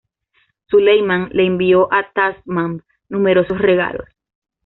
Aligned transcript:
Suleiman 0.71 1.29
le 1.31 1.45
envió 1.45 1.87
a 1.93 2.11
Tahmasp 2.11 2.83
numerosos 3.07 3.59
regalos. 3.59 4.09